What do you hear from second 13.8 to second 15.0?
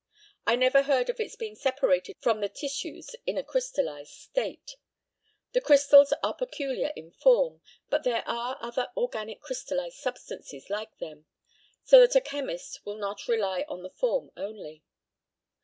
the form only.